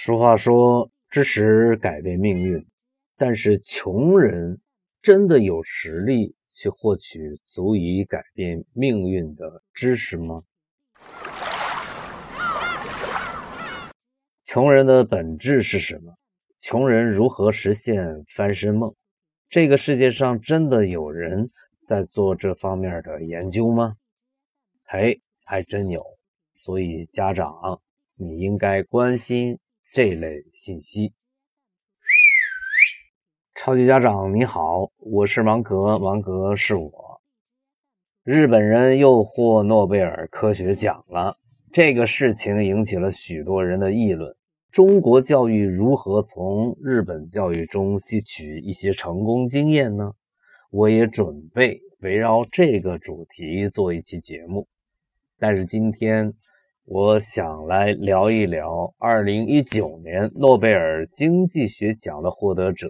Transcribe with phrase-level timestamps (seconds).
[0.00, 2.64] 俗话说：“知识改变命运。”
[3.18, 4.60] 但是，穷人
[5.02, 10.44] 真的有实力去获取足以改变命运的知识吗？
[14.44, 16.14] 穷人的本质是什么？
[16.60, 18.94] 穷人如何实现翻身梦？
[19.48, 21.50] 这个世界上真的有人
[21.84, 23.96] 在做这方面的研究吗？
[24.84, 26.00] 嘿，还真有。
[26.54, 27.80] 所以，家长，
[28.14, 29.58] 你应该关心
[29.94, 31.14] 这类信息。
[33.54, 37.22] 超级家长你好，我是芒格，芒格是我。
[38.22, 41.38] 日本人又获诺贝尔科学奖了，
[41.72, 44.36] 这个事情引起了许多人的议论。
[44.70, 50.12] 中国教育如何从日本教育中吸取一些成功经验呢？
[50.70, 54.68] 我也准备围绕这个主题做一期节目。
[55.38, 56.34] 但是今天
[56.90, 62.88] 我想来聊一聊2019年诺贝尔经济学奖的获得者。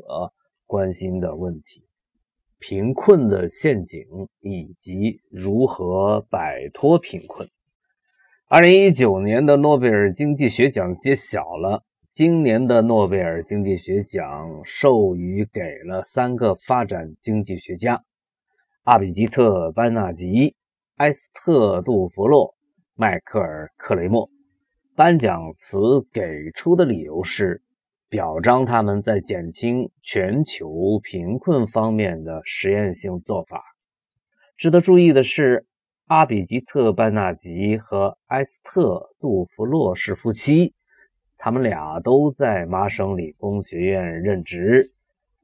[0.66, 1.84] 关心的问题：
[2.60, 4.06] 贫困的陷阱
[4.38, 7.48] 以及如何摆脱贫困。
[8.46, 18.04] 二零一九年的诺贝尔经济学奖揭晓了，今年的诺贝尔经济学奖授予给了三个发展经济学家：
[18.84, 20.54] 阿比吉特·班纳吉、
[20.98, 22.54] 埃斯特·杜弗洛、
[23.00, 24.28] 迈克尔·克雷默。
[24.96, 25.78] 颁奖词
[26.12, 27.62] 给出的理由是。
[28.10, 33.62] 表彰他们在减轻全球贫困方面的实验性做法。
[34.56, 35.66] 值得注意的是，
[36.06, 40.72] 阿比吉特·班纳吉和埃斯特·杜弗洛是夫妻，
[41.36, 44.90] 他们俩都在麻省理工学院任职。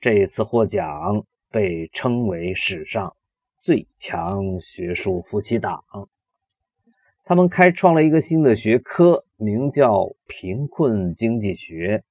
[0.01, 3.15] 这次获奖被称为史上
[3.61, 5.85] 最强学术夫妻档。
[7.27, 12.03] 他们开创了一个新的学科，名叫贫困经济学。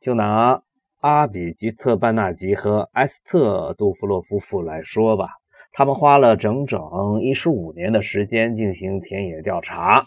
[0.00, 0.62] 就拿
[1.00, 5.30] 阿比吉特·班纳吉和埃斯特·杜弗洛夫妇来说吧，
[5.72, 6.80] 他们花了整整
[7.20, 10.04] 一十五年的时间进行田野调查，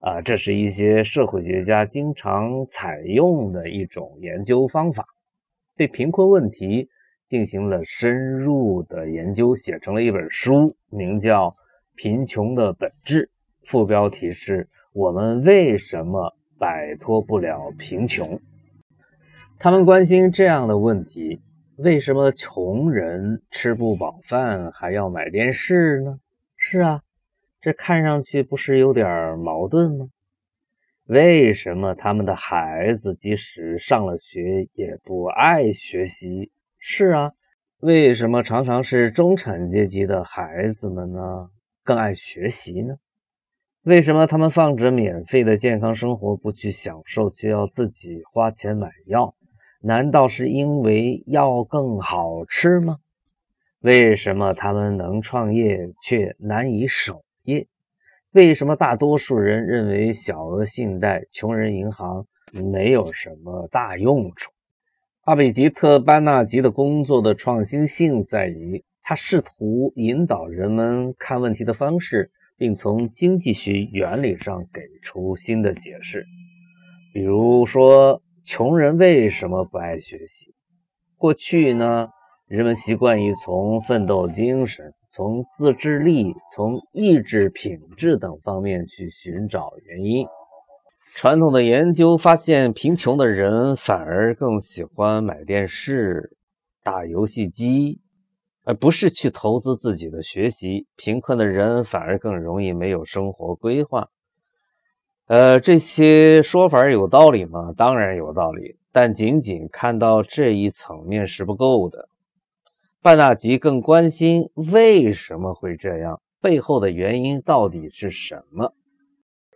[0.00, 5.04] 啊，这是一些社会学家经常采用的一种研究方法，
[5.76, 6.88] 对贫困问题
[7.28, 11.50] 进行了深入的研究，写成了一本书，名叫
[11.96, 13.26] 《贫穷的本质》，
[13.68, 18.40] 副标题是“我们为什么摆脱不了贫穷”。
[19.60, 21.42] 他们关心这样的问题：
[21.76, 26.18] 为什么穷人吃不饱饭还要买电视呢？
[26.56, 27.02] 是啊，
[27.60, 30.08] 这看上去不是有点矛盾吗？
[31.04, 36.50] 为什么他们的孩子即使上了学也不爱学习？
[36.78, 37.32] 是啊，
[37.80, 41.50] 为什么常常是中产阶级的孩子们呢
[41.84, 42.96] 更爱学习呢？
[43.84, 49.34] 为什么他们放着免费的健康生活不去享受，却要自己花钱买药？
[49.80, 52.98] 难道是因为药更好吃吗？
[53.80, 57.66] 为什么他们能创业却难以守业？
[58.32, 64.52] 为什么大多数人认为小额信贷、穷人银行没有什么大用处？
[65.22, 76.26] 阿比吉特·班纳吉的工作的创新性在于，他试图引导人们看问题的方式，并从经济学原理上给出新的解释，
[77.14, 78.20] 比如说。
[78.50, 80.54] 穷人为什么不爱学习？
[81.18, 82.08] 过去呢，
[82.46, 90.26] 人们习惯于从奋斗精神、从自制力、从意志品质等方面去寻找原因。
[91.14, 96.34] 传统的研究发现，贫穷的人反而更喜欢买电视、
[96.82, 98.00] 打游戏机，
[98.68, 100.86] 而不是去投资自己的学习。
[100.94, 104.08] 贫困的人反而更容易没有生活规划。
[105.26, 107.72] 呃，这些说法有道理吗？
[107.74, 112.10] 当然有道理，但仅仅看到这一层面是不够的。
[113.00, 118.74] 范纳吉更关心为什么会这样，背后的原因到底是什么？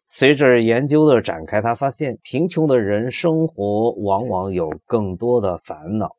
[0.09, 6.16] 随着研究的展开，他发现贫穷的人生活往往有更多的烦恼。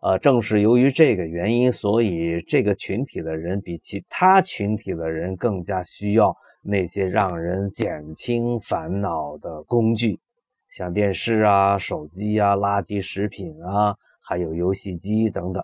[0.00, 6.36] 呃，正是由于这个原因，所以这个群体的人比其他群体的人更加需要。
[6.60, 10.20] 那些让人减轻烦恼的工具，
[10.68, 15.62] 像电视啊、手机啊、垃圾食品啊，还有游戏机等等。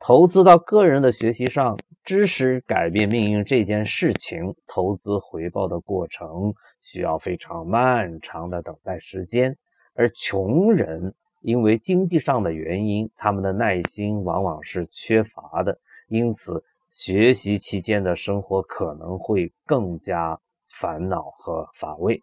[0.00, 6.52] 投资到个人的学习上，知识改变命运这件事情，投资回报的过程
[6.82, 9.56] 需要非常漫长的等待时间。
[9.94, 15.78] 而穷人因为经济上的原因，他们的耐心往往是缺乏的，
[16.08, 16.64] 因此。
[16.92, 22.20] 学习期间的生活可能会更加烦恼和乏味。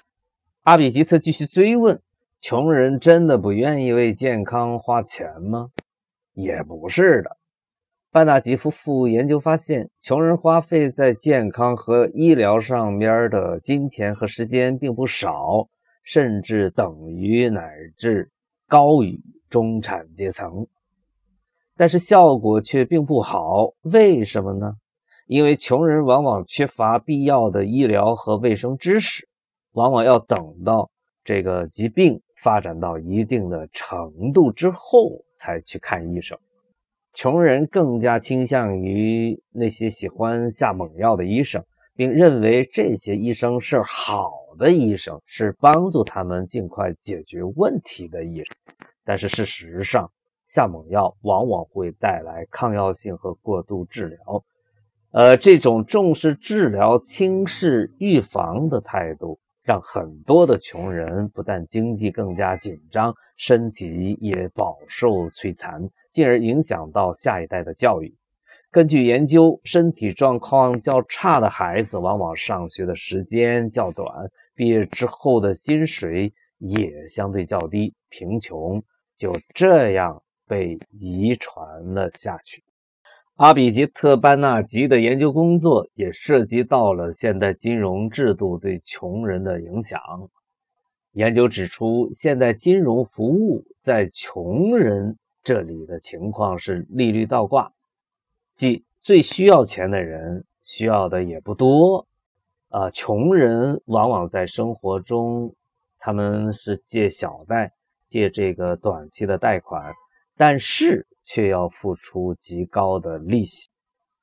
[0.64, 2.02] 阿比吉特继续追问：
[2.42, 5.70] 穷人真的不愿意为健康花钱吗？
[6.34, 7.38] 也不是的。
[8.12, 15.70] 班纳吉夫妇研究发现，穷人花费在健康和医疗上面的金钱和时间并不少，
[16.04, 18.30] 甚至等于乃至
[18.68, 20.68] 高于中产阶层。
[21.76, 24.74] 但是效果却并不好，为什么呢？
[25.28, 29.28] 因为穷人往往缺乏必要的医疗和卫生知识，
[29.74, 30.90] 往往要等到
[31.24, 36.38] 这个疾病发展到一定的程度之后才去看医生。
[37.14, 41.64] 穷人更加倾向于那些喜欢下猛药的医生，
[41.96, 48.56] 并认为这些医生是好的医生，是帮助他们尽快解决问题的医生。
[49.06, 50.12] 但是事实上，
[50.48, 54.44] 下猛药往往会带来抗药性和过度治疗。
[55.12, 65.90] 呃，这种重视治疗、轻视预防的态度，让很多的穷人不但经济更加紧张，身体也饱受摧残。
[66.12, 68.16] 进而影响到下一代的教育。
[68.72, 78.84] 根据研究，身体状况较差的孩子往往上学的时间较短，毕业之后的薪水也相对较低，贫穷
[79.18, 82.64] 就这样被遗传了下去。
[83.36, 90.02] 阿比吉特·班纳吉的研究工作也涉及到了现代金融制度对穷人的影响。
[91.12, 95.18] 研究指出，现代金融服务在穷人。
[95.44, 97.72] 这里的情况是利率倒挂，
[98.56, 102.07] 即最需要钱的人需要的也不多，
[102.70, 105.56] 啊，穷人往往在生活中
[106.00, 107.72] 他们是借小贷，
[108.10, 109.94] 借这个短期的贷款，
[110.36, 113.70] 但是却要付出极高的利息。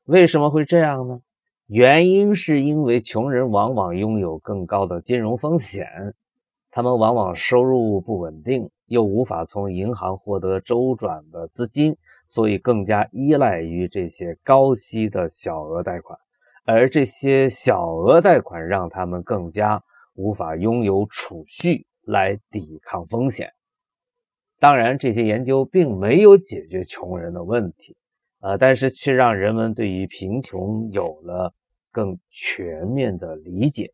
[0.05, 1.21] 为什么会这样呢？
[1.67, 5.87] 原因是因为穷人往往拥有更高的金融风险，
[6.71, 8.71] 他们往往收入不稳定。
[8.87, 11.97] 又无法从银行获得周转的资金，
[12.27, 16.19] 所以更加依赖于这些高息的小额贷款，
[16.65, 19.83] 而这些小额贷款让他们更加
[20.15, 23.51] 无法拥有储蓄来抵抗风险。
[24.59, 27.97] 当然，这些研究并没有解决穷人的问题，
[28.41, 31.55] 呃，但是却让人们对于贫穷有了
[31.93, 33.93] 更全面的理解，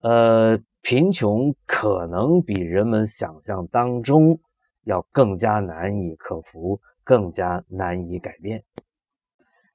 [0.00, 0.58] 呃。
[0.82, 4.38] 贫穷可能比人们想象当中
[4.84, 8.62] 要更加难以克服，更加难以改变。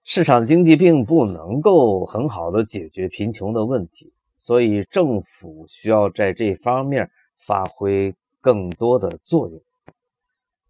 [0.04, 7.10] 市场经济并不能够很好的解决贫穷的问题，所以政府需要在这方面
[7.46, 9.62] 发挥更多的作用。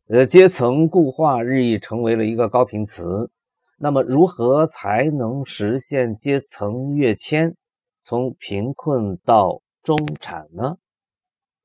[0.07, 3.30] 呃，阶层固化日益成为了一个高频词。
[3.78, 7.56] 那么，如何才能实现阶层跃迁，
[8.01, 9.62] 从贫困到？
[9.83, 10.78] 中产呢？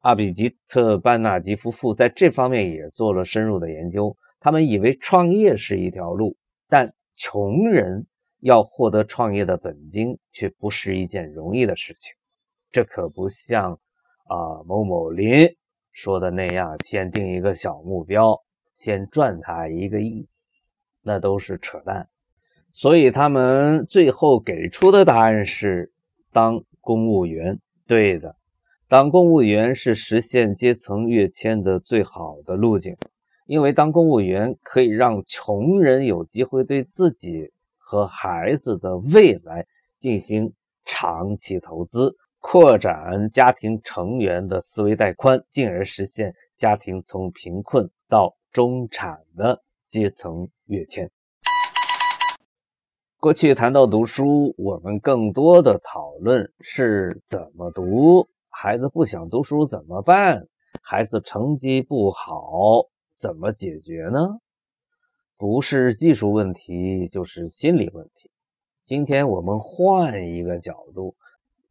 [0.01, 4.17] 阿比吉特·班纳吉夫妇在这方面也做了深入的研究。
[4.41, 6.35] 他们以为创业是一条路，
[6.67, 8.07] 但穷人
[8.41, 12.15] 要获得创业的本金却不是一件容易的事情。
[12.71, 13.73] 这可不像
[14.27, 15.49] 啊某某林
[15.93, 18.39] 说的那样，先定一个小目标，
[18.77, 20.29] 先赚他一个亿，
[21.03, 22.09] 那都是扯淡。
[22.71, 25.91] 所以他们最后给出的答案是
[26.33, 27.59] 当公务员。
[27.87, 28.37] 对的，
[28.89, 32.97] 当公务员是实现阶层跃迁的最好的路径，
[33.47, 39.65] 因为当公务员可以让穷人有机会对自己和孩子的未来
[40.01, 40.53] 进行
[40.85, 51.09] 长期投资，扩展家庭成员的思维带宽，进而实现家庭从贫困到中产的阶层跃迁。
[53.21, 58.29] 过去谈到读书，我们更多的讨论是怎么读。
[58.51, 60.49] 孩子不想读书怎么办？
[60.83, 62.87] 孩子成绩不好
[63.19, 64.39] 怎么解决呢？
[65.39, 68.31] 不是技术问题，就是心理问题。
[68.85, 71.17] 今天我们换一个角度，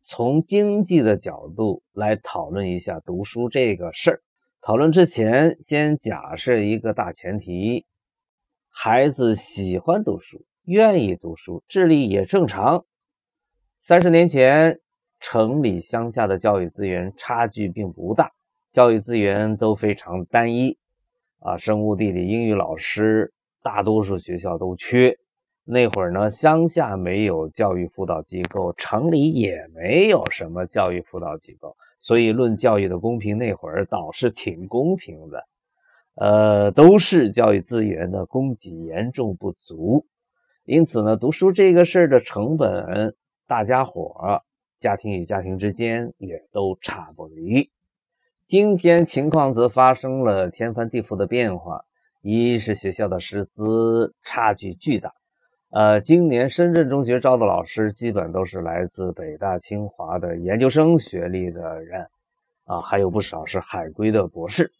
[0.03, 4.21] 从经济的角度来讨论一下读书这个事儿。
[4.61, 7.85] 讨论之前，先假设一个大前提：
[8.69, 10.43] 孩子喜欢读书。
[10.63, 12.85] 愿意读书，智力也正常。
[13.79, 14.79] 三十年前，
[15.19, 18.31] 城里乡下的教育资源差距并不大，
[18.71, 20.79] 教育资源都非常单一。
[21.45, 25.15] 啊，生物、地理、英语老师，大多数学校都缺。
[25.63, 35.43] 那会儿呢，乡下没有教育辅导机构，城里也没有什么教育辅导机构，所以论教育的公平，那会儿倒是挺公平的。
[36.15, 40.03] 呃，都是教育资源的供给严重不足。
[40.63, 44.41] 因此呢，读书这个事儿的成本，大家伙
[44.79, 47.69] 家庭与家庭之间也都差不离。
[48.47, 51.83] 今天情况则发生了天翻地覆的变化。
[52.21, 55.13] 一是学校的师资差距巨大，
[55.71, 62.05] 呃，今年深圳中学招的老师基本都是来自北大、清华的研究生学历的人，
[62.65, 64.71] 啊，还有不少是海归的博士，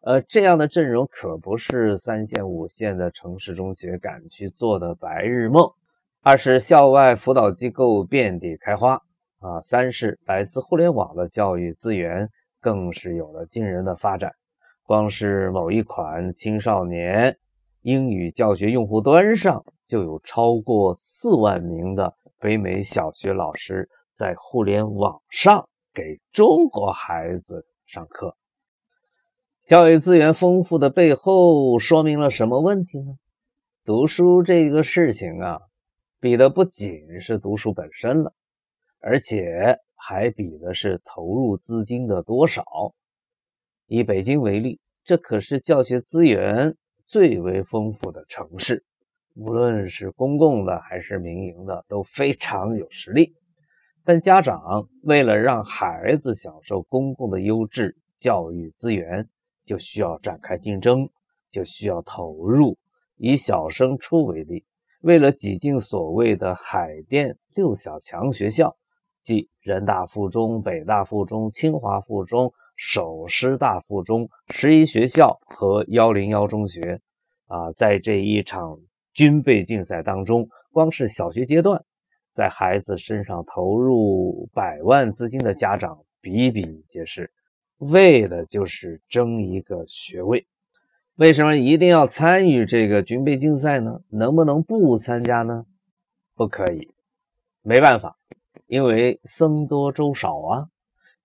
[0.00, 5.70] 呃，这样的阵容可不是三线、五线的城市中学敢去做的白日梦。
[6.22, 8.94] 二是校外辅导机构遍地开花，
[9.40, 14.32] 啊，三是来自互联网的教育资源更是有了惊人的发展。
[14.82, 17.38] 光是某一款青少年
[17.82, 28.36] 英语教学用户端上，就有超过四万名的北美小学老师在互联网上给中国孩子上课。
[29.66, 33.14] 教育资源丰富的背后，说明了什么问题呢？
[33.84, 35.60] 读书这个事情啊，
[36.20, 38.32] 比的不仅是读书本身了，
[39.00, 42.64] 而且还比的是投入资金的多少。
[43.86, 48.84] 以北京为例，这可是教学资源最为丰富的城市，
[49.34, 53.34] 无论是公共的还是民营的，都非常有实力。
[54.04, 59.28] 但家长为了让孩子享受公共的优质教育资源，
[59.66, 61.10] 就需要展开竞争，
[61.50, 62.78] 就需要投入。
[63.16, 64.64] 以小升初为例，
[65.02, 68.76] 为了挤进所谓的海淀六小强学校，
[69.24, 72.52] 即人大附中、北大附中、清华附中。
[72.82, 76.98] 首师大附中、十一学校和幺零幺中学，
[77.46, 78.80] 啊，在这一场
[79.12, 81.84] 军备竞赛当中，光是小学阶段，
[82.32, 87.30] 在孩子身上投入百万资金的家长比比皆是，
[87.76, 90.46] 为的就是争一个学位。
[91.16, 94.00] 为什么一定要参与这个军备竞赛呢？
[94.08, 95.66] 能不能不参加呢？
[96.34, 96.88] 不可以，
[97.60, 98.16] 没办法，
[98.70, 100.68] 因为僧多粥少啊。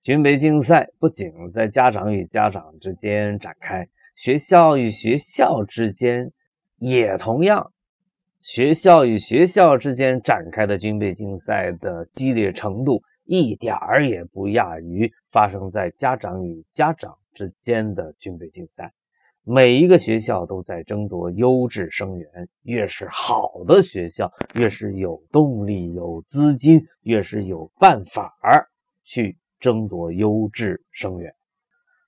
[0.01, 6.31] 军备竞赛不仅在家长与家长之间展开，学校与学校之间
[6.79, 7.71] 也同样。
[8.41, 18.91] 学校与学校之间展开的军备竞赛的激烈程度，一点儿也不亚于发生在家长与家长之间的军备竞赛。
[19.45, 22.29] 每一个学校都在争夺优质生源，
[22.63, 28.67] 越是好的学校，越是有动力、有资金，越是有办法儿
[29.05, 29.37] 去。
[29.57, 31.33] 争夺优质生源。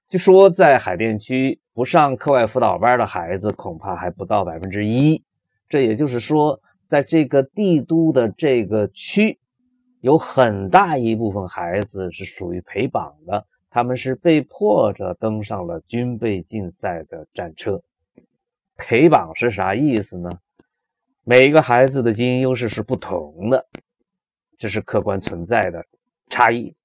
[0.09, 5.23] 据说在海淀区不上课外辅导班的孩子恐怕还不到百分之一。
[5.67, 9.39] 这也就是说，在这个帝都的这个区，
[10.01, 17.81] 有很大一部分孩子是属于陪榜的，他们是被迫着登上了军备竞赛的战车。
[18.75, 20.29] 陪榜是啥意思呢？
[21.23, 23.65] 每一个孩子的基因优势是不同的，
[24.57, 25.83] 这是客观存在的
[26.29, 26.75] 差异。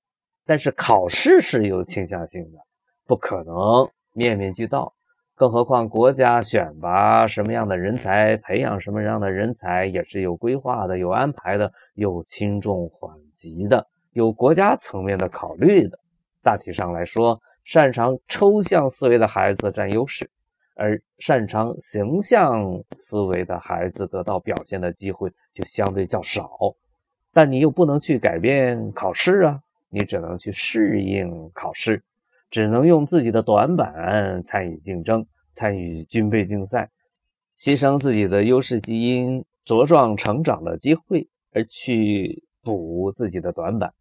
[0.44, 2.58] 但是考试是有倾向性的，
[3.06, 4.92] 不可能面面俱到。
[5.34, 15.98] 更何况国家选拔什么样的人才，培养什么样的人才，也是有规划的、有安排的、有轻重缓急的、有国家层面的考虑的。
[16.42, 20.30] 大体上来说，擅长抽象思维的孩子占优势，
[20.75, 26.50] 而擅长形象思维的孩子得到表现的机会就相对较少。
[27.32, 29.61] 但你又不能去改变考试啊。
[29.94, 32.02] 你只能去适应考试，
[32.50, 36.88] 只能用自己的短板参与竞争、参与军备竞赛，
[37.61, 43.92] 牺牲自己的优势基因茁壮成长的机会，而去补自己的短板。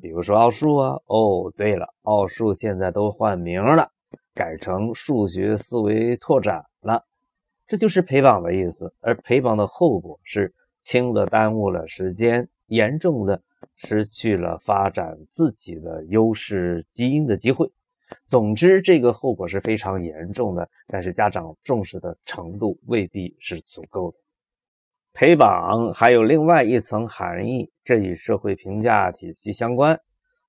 [0.00, 3.90] 比如说奥数啊，哦，对了，奥数现在都换名了，
[4.34, 7.04] 改成数学思维拓展了，
[7.66, 8.92] 这就是陪榜的意思。
[9.00, 13.42] 而陪榜的后果是轻的耽误了时间，严重的。
[13.78, 17.70] 失去了发展自己的优势基因的机会。
[18.26, 20.66] 总之，这个后果是非常严重的。
[20.86, 24.18] 但是家长重视的程度未必是足够的。
[25.18, 29.98] 陪榜还有另外一层含义，这与社会评价体系相关，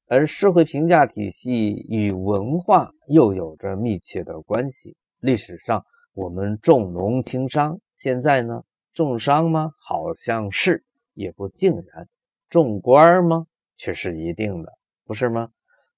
[0.10, 4.98] 而社会评价体系与文化又有着密切的关系。
[5.22, 9.72] 历史上我们重农轻商，现在呢，重商吗？
[9.80, 10.84] 好像是，
[11.14, 12.10] 也不尽然。
[12.50, 13.46] 重官吗？
[13.78, 14.74] 却是一定的，
[15.06, 15.48] 不是吗？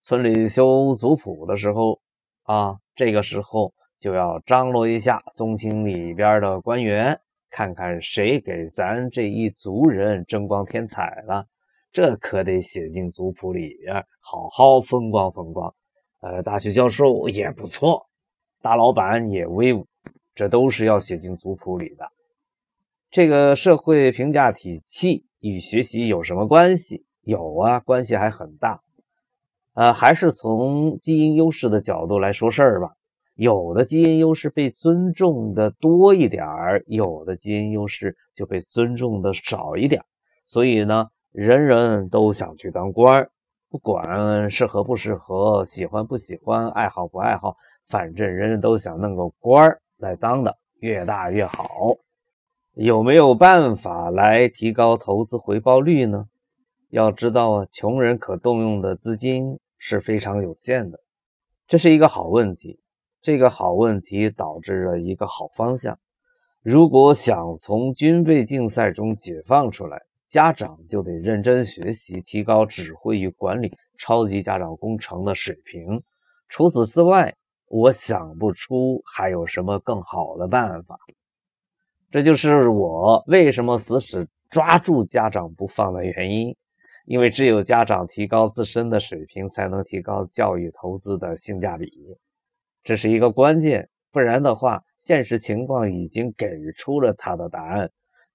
[0.04, 2.02] 村里修族谱的时候
[2.44, 11.46] 啊，这个时候就要张罗一下宗亲里边的官员，看看谁给咱这一族人争光添彩了。
[11.91, 15.74] 这可得写进族谱里边，好好风光风光。
[16.22, 18.08] 呃，大学教授也不错，
[18.62, 19.88] 大老板也威武，
[20.36, 22.10] 这都是要写进族谱里的。
[23.10, 25.25] 这个社会评价体系。
[25.41, 27.06] 与学习有什么关系？
[27.22, 28.82] 有啊，关系还很大。
[29.74, 32.91] 呃，还是从基因优势的角度来说事儿吧。
[33.39, 40.03] 有的基因优势被尊重的多一点儿，有的基因优势就被尊重的少一点。
[40.46, 43.31] 所以呢，人人都想去当官儿，
[43.69, 47.55] 不管适合不适合，喜欢不喜欢，爱好不爱好，
[47.88, 51.96] 反正人人都想弄个官儿来当的，越大越好。
[52.74, 56.25] 有没有办法来提高投资回报率呢？
[56.89, 61.00] 要知道啊，穷人可动用的资金是非常有限的，
[61.69, 62.81] 这是一个好问题。
[63.22, 65.98] 这个好问题导致了一个好方向。
[66.62, 76.04] 如果想从军备竞赛中解放出来，家长就得认真学习，提高指挥与管理超级家长工程的水平。
[76.48, 77.36] 除此之外，
[77.68, 80.98] 我想不出还有什么更好的办法。
[82.12, 86.56] 这就是我为什么死死抓住家长不放的原因。
[87.06, 91.92] 因为只有家长提高自身的水平，才能提高教育投资的性价比。
[92.83, 97.89] 这是一个关键，不然的话，现实情况已经给出了他的答案。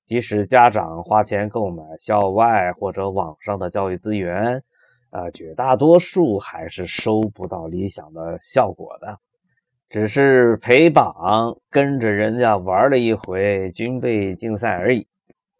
[0.06, 4.62] 即使家长花钱购买校外或者网上的教育资源，
[5.10, 9.18] 呃，绝大多数还是收不到理想的效果的，
[9.88, 15.06] 只是陪榜跟着人家玩了一回军备竞赛而已。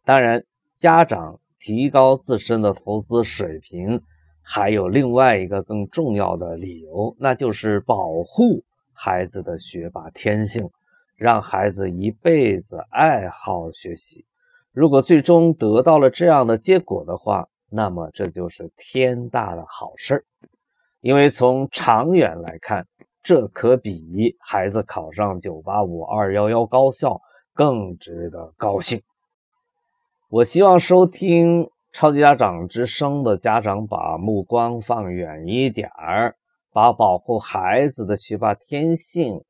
[0.04, 0.44] 当然，
[0.78, 4.02] 家长提高自身的投资水平，
[4.42, 8.62] 还有另外一个更重要的理由，那就是保护。
[8.94, 10.70] 孩子的学霸天性，
[11.16, 14.24] 让孩子一辈子爱好学习。
[14.72, 20.24] 如果最终得到了这样的结果的话，那么这就是天大的好事儿。
[21.00, 22.86] 因为从长远来看，
[23.22, 27.20] 这可比孩子考上985、211高校
[27.52, 29.02] 更值得高兴。
[30.30, 36.36] 我希望收听超级家长之声的家长把目光放远一点儿。
[36.74, 39.44] 把保护孩子的学霸天性，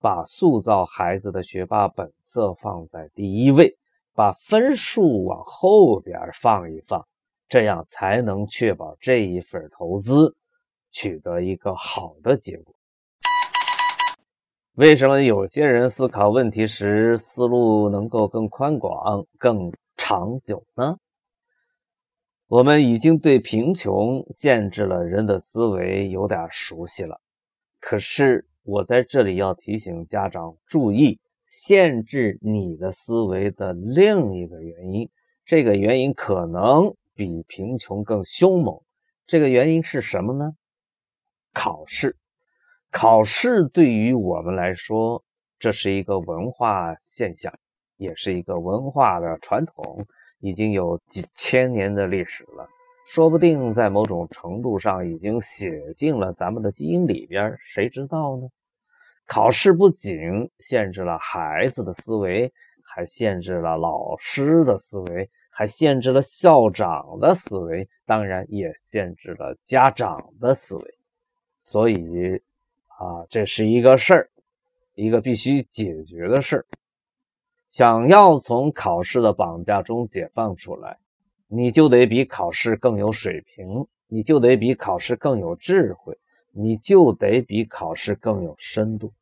[0.00, 3.76] 把塑造孩子的学霸本色放在第一位，
[4.12, 7.06] 把分数往后边放一放，
[7.46, 10.34] 这样才能确保这一份投资
[10.90, 12.74] 取得一个好的结果。
[14.74, 20.96] 为什么有些人思考问题时思路能够更宽广、更长久呢？
[22.54, 27.20] 我们已经对贫穷限制了人的思维有点熟悉了，
[27.80, 31.18] 可是我在这里要提醒家长注意，
[31.50, 35.10] 限制你的思维的另一个原因，
[35.44, 38.80] 这个原因可能比贫穷更凶猛。
[39.26, 40.52] 这个原因是什么呢？
[41.52, 42.16] 考试，
[42.92, 45.24] 考试对于我们来说，
[45.58, 47.52] 这是一个文化现象，
[47.96, 50.06] 也是一个文化的传统。
[50.44, 52.68] 已经有几千年的历史了，
[53.06, 58.46] 说不定在某种程度上已经写进了咱们的基因里边，谁知道呢？
[59.26, 62.52] 考试不仅限制了孩子的思维，
[62.82, 70.94] 还限制了老师的思维，还限制了校长的思维，当然也限制了家长的思维。
[71.58, 71.96] 所以
[72.98, 74.28] 啊，这是一个事儿，
[74.94, 76.66] 一个必须解决的事儿。
[77.74, 80.96] 想要从考试的绑架中解放出来，
[81.48, 86.16] 你就得比考试更有水平，你就得比考试更有智慧，
[86.52, 89.12] 你就得比考试更有深度。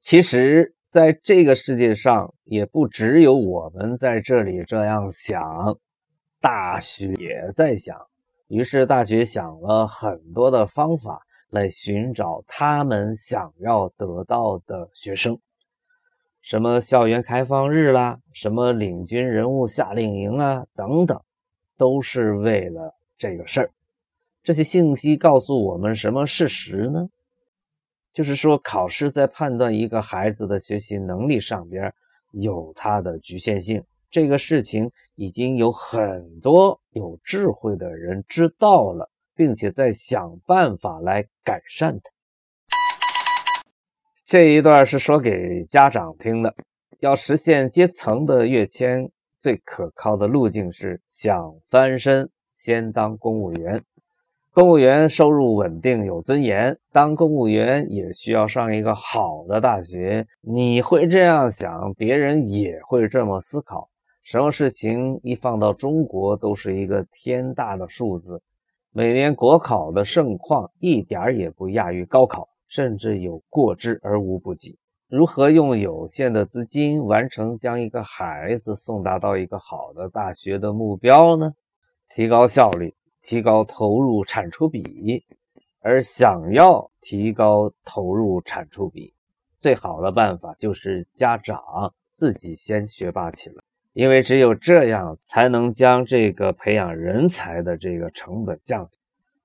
[0.00, 5.78] 其实，在这个世界上，也不只有我们在这里这样想，
[6.40, 8.00] 大学也在想。
[8.48, 11.20] 于是，大学想了很多的方法
[11.50, 15.38] 来寻找他们想要得到的学生。
[16.44, 21.18] 什么校园开放日啦，什么领军人物夏令营啊，等等，
[21.78, 23.70] 都是为了这个事儿。
[24.42, 27.08] 这些信息告诉我们什么事实呢？
[28.12, 31.90] 就是说，考试在判断一个孩子的学习能力上边
[32.30, 33.82] 有它的局限性。
[34.10, 42.13] 这个事情已经有很多有智慧的人知道了，并且在想办法来改善它。
[44.26, 46.54] 这一段是说给家长听的。
[47.00, 53.82] 要实现阶层的跃迁，最可靠的路径是想翻身，先当公务员。
[54.54, 56.78] 公务员收入稳定，有尊严。
[56.90, 60.26] 当公务员也需要上一个好的大学。
[60.40, 63.90] 你会这样想，别人也会这么思考。
[64.22, 68.40] 什么事情一放到中国，都是一个天大的数字。
[68.90, 72.48] 每年国考的盛况，一点也不亚于高考。
[72.68, 74.78] 甚至有过之而无不及。
[75.08, 81.52] 如何用有限的资金完成将一个孩子送达到一个好的大学的目标呢？
[82.08, 85.24] 提高效率，提高投入产出比，
[85.80, 89.14] 而想要提高投入产出比，
[89.58, 98.96] 最好的办法就是家长自己先学霸起来，因为只有这样才能将这个培养人才的这个成本降下，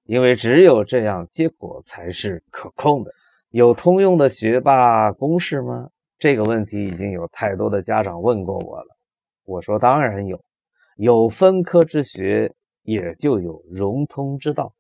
[0.09, 3.11] 因为只有这样，结果才是可控的。
[3.51, 5.87] 有通用的学霸公式吗？
[6.17, 8.87] 这个问题已经有太多的家长问过我了。
[9.45, 10.41] 我说当然有，
[10.97, 14.73] 有分科之学，也就有融通之道。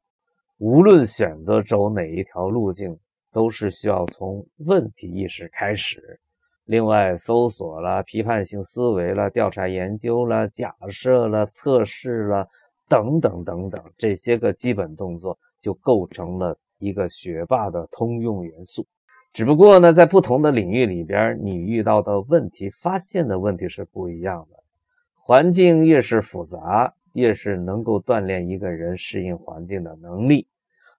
[0.57, 2.97] 无论选择走哪一条路径，
[3.31, 6.19] 都是需要从问题意识开始。
[6.65, 12.47] 另外，搜索了、批判性思维了、调查研究了、假设了、测试了
[12.89, 18.85] 等等等等，这些个基本动作就构成了一个学霸的通用元素。
[19.31, 24.57] 只不过呢，在不同的领域里边，你遇到的问题、发现的问题是不一样的。
[25.13, 26.95] 环境越是复杂。
[27.13, 30.47] 越是能够锻炼一个人适应环境的能力，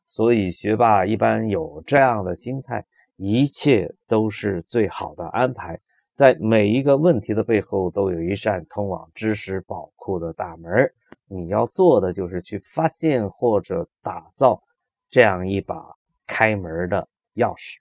[0.07, 2.85] 所以学霸一般有这样的心态：
[3.17, 5.79] 一切都是最好的安排。
[6.21, 10.93] 在每一个问题的背后，都有一扇通往知识宝库的大门。
[11.27, 14.63] 你要做的就是去发现或者打造
[15.09, 17.77] 这样一把开门的钥匙。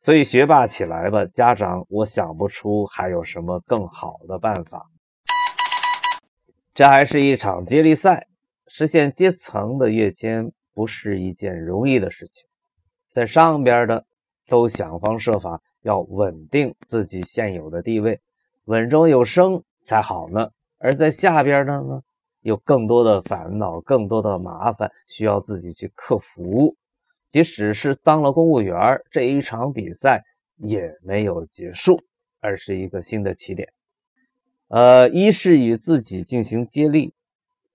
[0.00, 1.86] 所以，学霸起来吧，家长！
[1.88, 4.90] 我想不出还有什么更好的办法。
[6.74, 8.26] 这还是一场接力赛，
[8.66, 12.48] 实现阶层的跃迁不是一件容易的事情。
[13.12, 14.06] 在上边的
[14.48, 18.20] 都想方设法要稳定自己现有的地位，
[18.64, 20.50] 稳中有升才好呢。
[20.78, 22.02] 而在下边的呢，
[22.40, 26.76] 有更多的烦恼，更多的麻烦需要自己去克服。
[27.30, 30.22] 即使是当了公务员，这一场比赛
[30.56, 32.00] 也没有结束，
[32.40, 33.72] 而是一个新的起点。
[34.68, 37.12] 呃，一是与自己进行接力，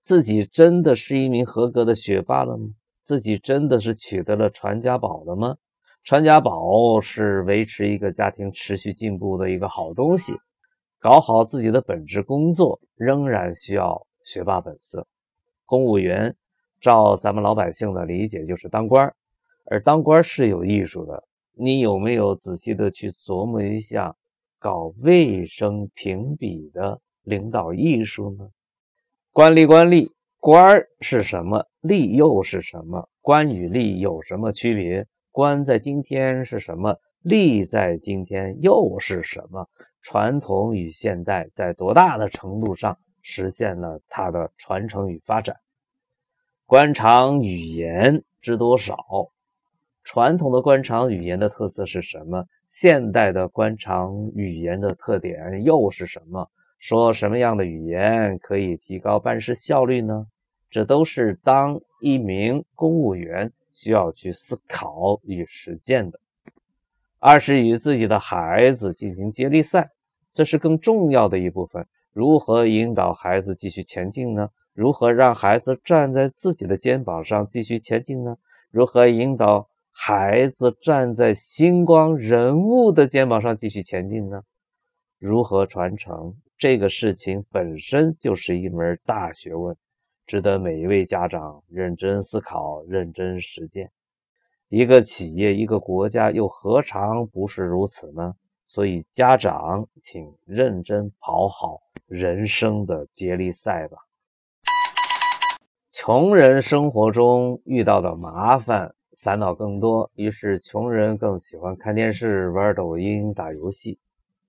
[0.02, 2.68] 自己真的是一名合格的学霸了吗？
[3.04, 5.56] 自己真的是取得了传家宝了吗？
[6.06, 10.34] 传家宝是维持一个家庭持续进步的一个好东西。
[11.00, 15.08] 搞好自己的本职工作，仍然需要学霸本色。
[15.64, 16.36] 公务员，
[16.80, 19.12] 照咱们老百姓的理解，就是当官
[19.64, 21.24] 而当官是有艺术的。
[21.54, 24.14] 你有没有仔细的去琢磨一下？
[24.60, 28.48] 搞卫生评比的领导艺术呢？
[29.32, 31.66] 官吏官吏，官是什么？
[31.82, 33.08] 吏又是什么？
[33.20, 35.04] 官与吏有什么区别？
[35.36, 36.98] 官在今天是什么？
[37.22, 39.68] 吏在今天又是什么？
[40.00, 45.54] 传统与现代在多大的程度上实现了它的传承与发展？
[46.64, 48.96] 官场语言知多少？
[50.04, 52.46] 传统的官场语言的特色是什么？
[52.70, 56.48] 现代的官场语言的特点又是什么？
[56.78, 60.28] 说什么样的语言可以提高办事效率呢？
[60.70, 66.18] 这都是当一名公务员需要去思考与实践的。
[67.18, 69.90] 二是与自己的孩子进行接力赛，
[70.34, 71.86] 这是更重要的一部分。
[72.12, 74.48] 如何引导孩子继续前进呢？
[74.72, 78.36] 如何让孩子站在自己的肩膀上继续前进呢？
[78.70, 79.68] 如何引导？
[79.98, 84.42] 孩子站在星光人物的肩膀上继续前进呢？
[85.18, 89.74] 如何传承这个事情本身就是一门大学问，
[90.26, 93.90] 值得每一位家长认真思考、认真实践。
[94.68, 98.34] 一个企业、一个国家又何尝不是如此呢？
[98.66, 103.98] 所以，家长请认真跑好人生的接力赛吧。
[105.92, 108.92] 穷人生活中遇到的麻烦。
[109.22, 113.98] 烦恼更多，于是穷人更喜欢看电视、玩抖音、打游戏，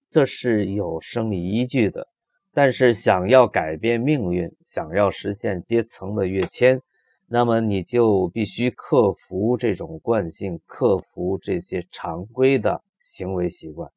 [0.10, 2.10] 这是有生理依据的。
[2.58, 6.82] 但是，想要改变命运，想要实现阶层的跃迁，
[7.28, 13.92] 那么你就必须克服这种惯性，克服这些常规的行为习惯。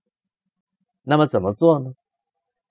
[1.03, 1.94] 那么怎么做呢？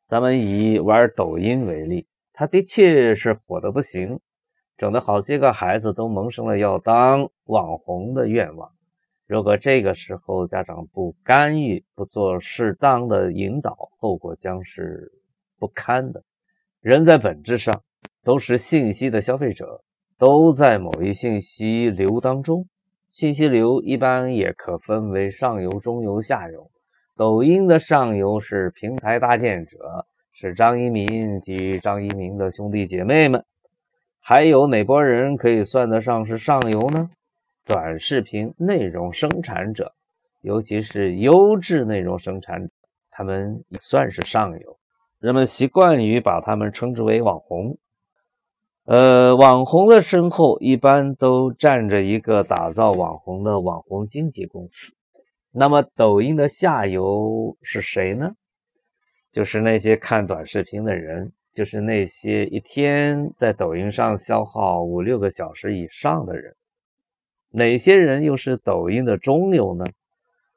[0.08, 4.20] 咱们以玩抖音为例，它的确是火的不行。
[4.78, 8.72] 整的好些个孩子都萌生了要当网红的愿望。
[9.26, 15.12] 如果这个时候家长不干预、不做适当的引导，后果将是
[15.60, 16.24] 不堪的。
[16.82, 17.84] 人在本质上
[18.24, 19.82] 都是信息的消费者，
[20.18, 22.66] 都在某一信息流当中。
[23.12, 26.72] 信息流一般也可分为上游、中游、下游。
[27.18, 33.44] 抖音的上游是平台搭建者，是张一鸣及张一鸣的兄弟姐妹们。
[34.22, 37.10] 还有哪波人可以算得上是上游呢？
[37.66, 39.94] 短视频内容生产者，
[40.42, 42.70] 尤其是优质内容生产者，
[43.12, 44.79] 他们也算是上游。
[45.20, 47.78] 人们习惯于把他们称之为网红。
[48.86, 54.94] 呃，网红的身后一般都站着一个打造网红的网红经纪公司。
[55.52, 58.32] 那么，抖音的下游是谁呢？
[59.34, 66.56] 就是那些看短视频的人，就是那些一天在抖音上消耗五六个小时以上的人。
[67.52, 69.84] 哪些人又是抖音的中流呢？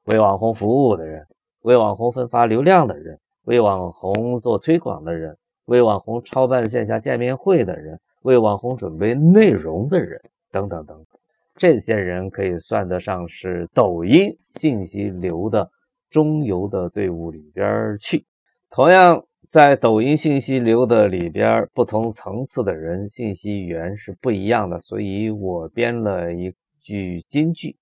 [0.05, 1.27] 为网红服务的人，
[1.62, 7.98] 为网红分发流量的人，为网红做推广的人，为网红操办线下见面会的人。
[8.22, 10.20] 为网红准备内容的人，
[10.52, 11.20] 等等等等，
[11.57, 15.68] 这些人可以算得上是抖音信息流的
[16.09, 18.24] 中游的队伍里边去。
[18.70, 24.81] 同样，在抖音信息流的里边，不同层次的人，信息源是不一样的。
[24.81, 27.74] 所以我编了一句金句：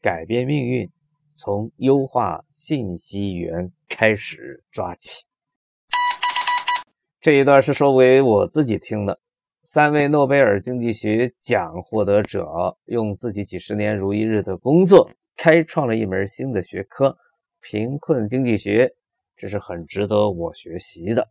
[0.00, 0.90] 改变命运，
[1.36, 5.24] 从优化信息源开始抓起。
[7.20, 9.18] 这一段是说给我自己听的。
[9.64, 12.46] 三位诺贝尔经济学奖获得者
[12.84, 17.18] 用自己几十年如一日的工作，开创了一门新的学科——
[17.60, 18.94] 贫困经济学。
[19.36, 21.28] 这是很值得我学习的。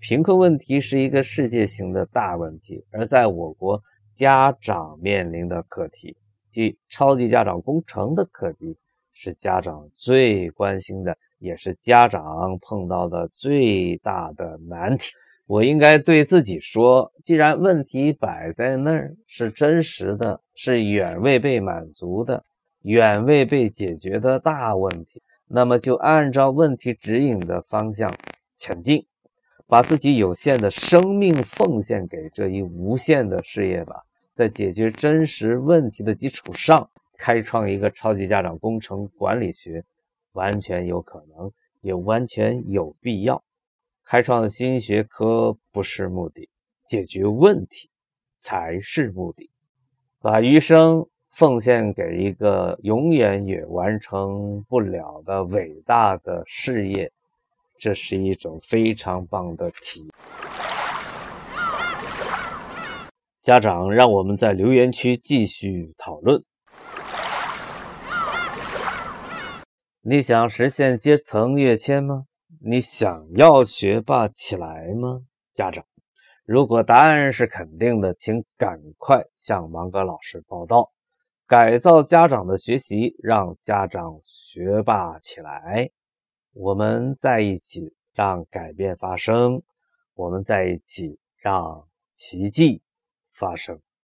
[0.00, 3.82] 贫困问题是一个世界性的大问题，而在我国，
[4.14, 6.18] 家长面临的课题，
[6.52, 8.76] 即超级家长工程的课题，
[9.20, 15.08] 是家长最关心的，也是家长碰到的最大的难题。
[15.48, 22.44] 我应该对自己说：既然问题摆在那儿，是真实的，是远未被满足的、
[22.82, 28.16] 远未被解决的大问题，那么就按照问题指引的方向
[28.56, 29.04] 前进，
[29.66, 34.04] 把自己有限的生命奉献给这一无限的事业吧。
[34.36, 39.84] 在解决真实问题的基础上，开创一个超级家长工程管理学，
[40.32, 43.42] 完全有可能，也完全有必要。
[44.04, 46.48] 开创新学科不是目的，
[46.88, 47.90] 解决问题
[48.38, 49.50] 才是目的。
[50.20, 57.12] 把余生奉献给一个永远也完成不了的伟大的事业，
[57.78, 60.10] 这是一种非常棒的体验。
[63.42, 66.42] 家长，让我们在留言区继续讨论。
[70.10, 72.24] 你想实现阶层跃迁吗？
[72.62, 75.84] 你想要学霸起来吗，家长？
[76.46, 80.90] 如果答案是肯定的，请赶快向芒格老师报道。
[81.46, 85.90] 改造家长的学习，让家长学霸起来。
[86.54, 89.62] 我们在一起，让改变发生。
[90.14, 92.80] 我们在一起，让奇迹
[93.34, 93.78] 发生。